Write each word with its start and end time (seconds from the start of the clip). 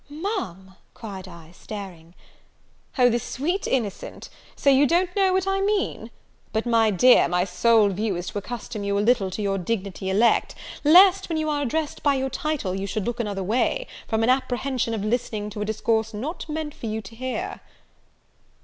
"Ma'am!" 0.09 0.73
cried 0.95 1.27
I, 1.27 1.51
staring. 1.51 2.15
"O 2.97 3.07
the 3.07 3.19
sweet 3.19 3.67
innocent! 3.67 4.29
So 4.55 4.71
you 4.71 4.87
don't 4.87 5.15
know 5.15 5.31
what 5.31 5.45
I 5.45 5.61
mean? 5.61 6.09
but, 6.51 6.65
my 6.65 6.89
dear, 6.89 7.27
my 7.27 7.43
sole 7.43 7.89
view 7.89 8.15
is 8.15 8.25
to 8.29 8.39
accustom 8.39 8.83
you 8.83 8.97
a 8.97 8.99
little 8.99 9.29
to 9.29 9.43
your 9.43 9.59
dignity 9.59 10.09
elect, 10.09 10.55
lest, 10.83 11.29
when 11.29 11.37
you 11.37 11.51
are 11.51 11.61
addressed 11.61 12.01
by 12.01 12.15
your 12.15 12.31
title, 12.31 12.73
you 12.73 12.87
should 12.87 13.05
look 13.05 13.19
another 13.19 13.43
way, 13.43 13.85
from 14.07 14.23
an 14.23 14.29
apprehension 14.29 14.95
of 14.95 15.05
listening 15.05 15.51
to 15.51 15.61
a 15.61 15.65
discourse 15.65 16.15
not 16.15 16.49
meant 16.49 16.73
for 16.73 16.87
you 16.87 16.99
to 17.03 17.15
hear." 17.15 17.59